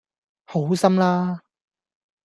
[0.45, 1.43] 好心啦